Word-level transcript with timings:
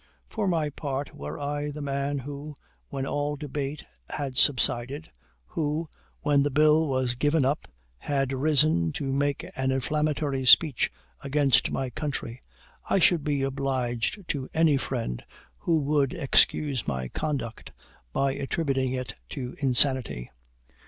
For 0.31 0.47
my 0.47 0.71
part 0.71 1.13
were 1.13 1.39
I 1.39 1.69
the 1.69 1.79
man 1.83 2.17
who, 2.17 2.55
when 2.89 3.05
all 3.05 3.35
debate 3.35 3.85
had 4.09 4.35
subsided 4.35 5.11
who, 5.45 5.89
when 6.21 6.41
the 6.41 6.49
bill 6.49 6.87
was 6.87 7.13
given 7.13 7.45
up, 7.45 7.67
had 7.99 8.33
risen 8.33 8.91
to 8.93 9.13
make 9.13 9.45
an 9.55 9.69
inflammatory 9.71 10.43
speech 10.47 10.91
against 11.23 11.69
my 11.69 11.91
country, 11.91 12.41
I 12.89 12.97
should 12.97 13.23
be 13.23 13.43
obliged 13.43 14.27
to 14.29 14.49
any 14.55 14.75
friend 14.75 15.23
who 15.59 15.77
would 15.81 16.15
excuse 16.15 16.87
my 16.87 17.07
conduct 17.07 17.71
by 18.11 18.31
attributing 18.31 18.93
it 18.93 19.13
to 19.29 19.53
insanity. 19.59 20.29